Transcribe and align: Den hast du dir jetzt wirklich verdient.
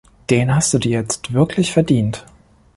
Den 0.31 0.55
hast 0.55 0.73
du 0.73 0.79
dir 0.79 0.89
jetzt 0.93 1.31
wirklich 1.31 1.71
verdient. 1.73 2.25